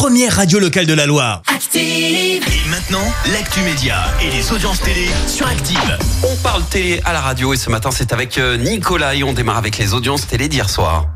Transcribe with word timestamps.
première 0.00 0.36
radio 0.36 0.58
locale 0.58 0.86
de 0.86 0.94
la 0.94 1.04
Loire. 1.04 1.42
Active. 1.54 1.82
Et 1.82 2.68
maintenant, 2.70 3.04
l'actu 3.34 3.60
média 3.60 4.06
et 4.22 4.30
les 4.30 4.50
audiences 4.50 4.80
télé 4.80 5.06
sur 5.26 5.46
Active. 5.46 5.98
On 6.22 6.34
parle 6.36 6.64
télé 6.64 7.02
à 7.04 7.12
la 7.12 7.20
radio 7.20 7.52
et 7.52 7.58
ce 7.58 7.68
matin 7.68 7.90
c'est 7.92 8.14
avec 8.14 8.38
euh, 8.38 8.56
Nicolas 8.56 9.14
et 9.14 9.22
on 9.22 9.34
démarre 9.34 9.58
avec 9.58 9.76
les 9.76 9.92
audiences 9.92 10.26
télé 10.26 10.48
d'hier 10.48 10.70
soir. 10.70 11.08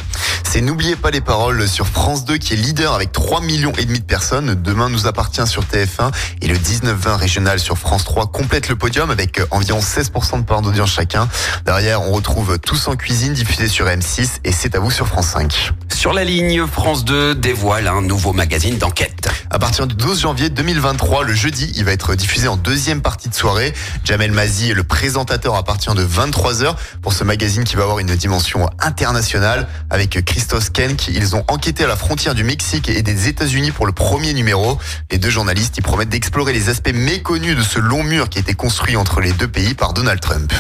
C'est 0.43 0.61
N'oubliez 0.61 0.97
pas 0.97 1.11
les 1.11 1.23
paroles 1.23 1.67
sur 1.67 1.87
France 1.87 2.27
2 2.27 2.37
qui 2.37 2.53
est 2.53 2.57
leader 2.57 2.93
avec 2.93 3.11
3 3.11 3.41
millions 3.41 3.73
et 3.79 3.87
demi 3.87 4.01
de 4.01 4.05
personnes. 4.05 4.55
Demain 4.55 4.91
nous 4.91 5.07
appartient 5.07 5.47
sur 5.47 5.63
TF1 5.63 6.13
et 6.43 6.47
le 6.47 6.57
19-20 6.57 7.17
régional 7.17 7.61
sur 7.61 7.79
France 7.79 8.05
3 8.05 8.27
complète 8.27 8.69
le 8.69 8.77
podium 8.77 9.11
avec 9.11 9.41
euh, 9.41 9.47
environ 9.51 9.81
16% 9.81 10.41
de 10.41 10.45
part 10.45 10.61
d'audience 10.61 10.93
chacun. 10.93 11.27
Derrière, 11.65 12.03
on 12.03 12.13
retrouve 12.13 12.59
Tous 12.59 12.87
en 12.89 12.97
cuisine 12.97 13.33
diffusé 13.33 13.67
sur 13.67 13.87
M6 13.87 14.41
et 14.45 14.53
C'est 14.53 14.75
à 14.75 14.79
vous 14.79 14.91
sur 14.91 15.07
France 15.09 15.29
5. 15.29 15.73
Sur 16.05 16.13
la 16.13 16.23
ligne, 16.25 16.67
France 16.67 17.07
2 17.07 17.35
dévoile 17.35 17.89
un 17.89 18.03
nouveau 18.03 18.35
magazine 18.35 18.77
d'enquête. 18.77 19.31
À 19.49 19.59
partir 19.59 19.87
du 19.87 19.95
12 19.95 20.21
janvier 20.21 20.51
2023, 20.51 21.25
le 21.25 21.33
jeudi, 21.33 21.73
il 21.77 21.85
va 21.87 21.93
être 21.93 22.15
diffusé 22.15 22.47
en 22.47 22.59
deuxième 22.59 23.01
partie 23.01 23.31
de 23.31 23.35
soirée. 23.35 23.73
Jamel 24.05 24.31
Mazi 24.31 24.71
est 24.71 24.75
le 24.75 24.85
présentateur 24.85 25.55
à 25.55 25.63
partir 25.63 25.95
de 25.95 26.05
23h 26.05 26.75
pour 27.01 27.15
ce 27.15 27.25
magazine 27.25 27.65
qui 27.65 27.77
va 27.77 27.85
avoir 27.85 28.01
une 28.01 28.15
dimension 28.17 28.69
internationale 28.81 29.67
avec 29.89 30.23
Christos 30.27 30.69
Kenk. 30.69 31.09
Ils 31.09 31.37
ont 31.37 31.45
enquêté 31.49 31.85
à 31.85 31.87
la 31.87 31.97
frontière 31.97 32.35
du 32.35 32.45
Mexique 32.45 32.91
et 32.91 33.01
des 33.01 33.27
États-Unis 33.29 33.71
pour 33.71 33.87
le 33.87 33.93
premier 33.93 34.35
numéro. 34.35 34.79
Les 35.11 35.17
deux 35.17 35.31
journalistes, 35.31 35.79
ils 35.79 35.83
promettent 35.83 36.11
d'explorer 36.11 36.53
les 36.53 36.69
aspects 36.69 36.93
méconnus 36.93 37.57
de 37.57 37.63
ce 37.63 37.79
long 37.79 38.05
mur 38.05 38.29
qui 38.29 38.37
a 38.37 38.43
été 38.43 38.53
construit 38.53 38.97
entre 38.97 39.23
les 39.23 39.33
deux 39.33 39.49
pays 39.49 39.73
par 39.73 39.95
Donald 39.95 40.21
Trump. 40.21 40.53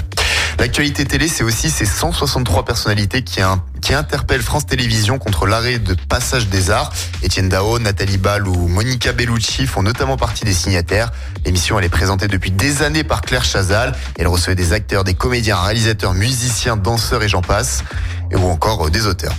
L'actualité 0.58 1.04
télé, 1.04 1.28
c'est 1.28 1.44
aussi 1.44 1.68
ces 1.68 1.84
163 1.84 2.64
personnalités 2.64 3.22
qui, 3.22 3.42
in- 3.42 3.62
qui 3.84 3.92
interpellent 3.92 4.40
France 4.40 4.64
Télévisions 4.64 5.18
contre 5.18 5.46
l'arrêt 5.46 5.78
de 5.78 5.94
passage 6.08 6.48
des 6.48 6.70
arts. 6.70 6.90
Étienne 7.22 7.50
Dao, 7.50 7.78
Nathalie 7.78 8.16
Ball 8.16 8.48
ou 8.48 8.66
Monica 8.66 9.12
Bellucci 9.12 9.66
font 9.66 9.82
notamment 9.82 10.16
partie 10.16 10.46
des 10.46 10.54
signataires. 10.54 11.12
L'émission, 11.44 11.78
elle 11.78 11.84
est 11.84 11.90
présentée 11.90 12.26
depuis 12.26 12.50
des 12.50 12.82
années 12.82 13.04
par 13.04 13.20
Claire 13.20 13.44
Chazal. 13.44 13.94
Elle 14.18 14.26
recevait 14.26 14.54
des 14.54 14.72
acteurs, 14.72 15.04
des 15.04 15.12
comédiens, 15.12 15.56
réalisateurs, 15.56 16.14
musiciens, 16.14 16.78
danseurs 16.78 17.22
et 17.22 17.28
j'en 17.28 17.42
passe. 17.42 17.84
Et 18.30 18.36
ou 18.36 18.46
encore 18.46 18.86
euh, 18.86 18.90
des 18.90 19.06
auteurs. 19.06 19.34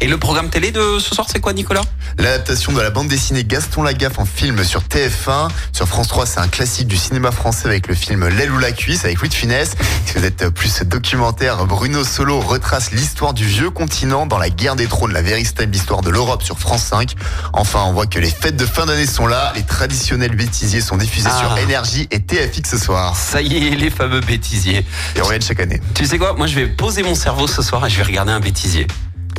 Et 0.00 0.06
le 0.06 0.16
programme 0.16 0.48
télé 0.48 0.70
de 0.70 0.98
ce 1.00 1.12
soir 1.12 1.26
c'est 1.30 1.40
quoi 1.40 1.52
Nicolas? 1.52 1.80
L'adaptation 2.18 2.72
de 2.72 2.80
la 2.80 2.90
bande 2.90 3.08
dessinée 3.08 3.42
Gaston 3.44 3.82
Lagaffe 3.82 4.18
en 4.20 4.24
film 4.24 4.62
sur 4.62 4.82
TF1. 4.82 5.48
Sur 5.72 5.88
France 5.88 6.06
3, 6.08 6.24
c'est 6.26 6.38
un 6.38 6.46
classique 6.46 6.86
du 6.86 6.96
cinéma 6.96 7.32
français 7.32 7.66
avec 7.66 7.88
le 7.88 7.94
film 7.96 8.26
L'aile 8.28 8.52
ou 8.52 8.58
la 8.58 8.70
cuisse 8.70 9.04
avec 9.04 9.18
Louis 9.20 9.28
de 9.28 9.34
Funès. 9.34 9.72
Si 10.06 10.16
vous 10.16 10.24
êtes 10.24 10.48
plus 10.50 10.82
documentaire, 10.84 11.64
Bruno 11.66 12.04
Solo 12.04 12.38
retrace 12.38 12.92
l'histoire 12.92 13.34
du 13.34 13.44
vieux 13.44 13.70
continent 13.70 14.26
dans 14.26 14.38
la 14.38 14.50
guerre 14.50 14.76
des 14.76 14.86
trônes, 14.86 15.12
la 15.12 15.22
véritable 15.22 15.74
histoire 15.74 16.00
de 16.02 16.10
l'Europe 16.10 16.42
sur 16.44 16.58
France 16.60 16.84
5. 16.84 17.14
Enfin, 17.52 17.82
on 17.86 17.92
voit 17.92 18.06
que 18.06 18.20
les 18.20 18.30
fêtes 18.30 18.56
de 18.56 18.66
fin 18.66 18.86
d'année 18.86 19.06
sont 19.06 19.26
là. 19.26 19.52
Les 19.56 19.64
traditionnels 19.64 20.36
bêtisiers 20.36 20.80
sont 20.80 20.96
diffusés 20.96 21.28
Ah. 21.32 21.38
sur 21.40 21.58
Énergie 21.58 22.06
et 22.12 22.20
TFX 22.20 22.70
ce 22.70 22.78
soir. 22.78 23.16
Ça 23.16 23.42
y 23.42 23.68
est, 23.68 23.70
les 23.76 23.90
fameux 23.90 24.20
bêtisiers. 24.20 24.86
Et 25.16 25.20
on 25.20 25.24
reviennne 25.24 25.42
chaque 25.42 25.60
année. 25.60 25.80
Tu 25.94 26.06
sais 26.06 26.18
quoi? 26.18 26.34
Moi 26.34 26.46
je 26.46 26.54
vais 26.54 26.66
poser 26.68 27.02
mon 27.02 27.16
cerveau 27.16 27.48
ce 27.48 27.62
soir 27.62 27.84
et 27.86 27.90
je 27.90 27.96
vais 27.98 28.04
regarder 28.04 28.30
un 28.32 28.40
bêtisier. 28.40 28.86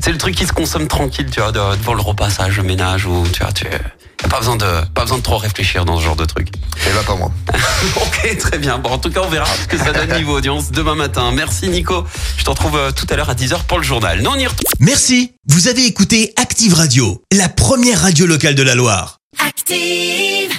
C'est 0.02 0.12
le 0.12 0.18
truc 0.18 0.36
qui 0.36 0.46
se 0.46 0.54
consomme 0.54 0.88
tranquille, 0.88 1.28
tu 1.32 1.40
vois, 1.42 1.52
de- 1.52 1.76
devant 1.78 1.94
le 1.94 2.02
repassage, 2.02 2.58
le 2.58 2.64
ménage 2.64 3.06
ou 3.06 3.24
tu 3.32 3.42
vois, 3.44 3.52
tu 3.52 3.66
y 3.66 4.26
a 4.26 4.28
pas 4.28 4.40
besoin 4.40 4.56
de 4.58 4.66
pas 4.94 5.02
besoin 5.04 5.18
de 5.18 5.24
trop 5.24 5.38
réfléchir 5.38 5.86
dans 5.86 5.98
ce 5.98 6.04
genre 6.04 6.16
de 6.16 6.26
truc. 6.26 6.50
Et 6.88 6.92
va 6.92 7.04
pas 7.04 7.16
moi. 7.16 7.32
Ok, 7.96 8.38
très 8.38 8.58
bien. 8.58 8.78
Bon, 8.78 8.90
en 8.92 8.98
tout 8.98 9.10
cas, 9.10 9.22
on 9.24 9.30
verra 9.30 9.46
ce 9.46 9.68
que 9.68 9.78
ça 9.78 9.92
donne 9.94 10.14
niveau 10.18 10.38
audience 10.38 10.72
demain 10.72 10.96
matin. 10.96 11.32
Merci 11.34 11.68
Nico. 11.70 12.06
Je 12.38 12.44
te 12.44 12.50
retrouve 12.50 12.76
euh, 12.76 12.92
tout 12.92 13.06
à 13.10 13.16
l'heure 13.16 13.30
à 13.30 13.34
10h 13.36 13.64
pour 13.68 13.78
le 13.78 13.84
journal. 13.84 14.22
Non, 14.22 14.32
on 14.32 14.36
y 14.40 14.46
retourne. 14.48 14.74
Merci, 14.80 15.34
vous 15.48 15.68
avez 15.68 15.86
écouté 15.86 16.34
Active 16.38 16.74
Radio, 16.74 17.22
la 17.32 17.48
première 17.50 18.02
radio 18.02 18.26
locale 18.26 18.56
de 18.56 18.64
la 18.64 18.76
Loire. 18.76 19.18
Active. 19.46 20.52